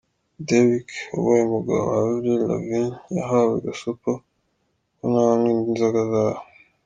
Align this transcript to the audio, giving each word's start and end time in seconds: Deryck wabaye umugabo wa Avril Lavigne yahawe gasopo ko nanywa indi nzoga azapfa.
Deryck 0.47 0.89
wabaye 1.13 1.43
umugabo 1.45 1.81
wa 1.89 1.95
Avril 2.03 2.41
Lavigne 2.49 2.83
yahawe 3.17 3.53
gasopo 3.65 4.11
ko 4.97 5.03
nanywa 5.11 5.47
indi 5.53 5.69
nzoga 5.73 5.97
azapfa. 6.05 6.43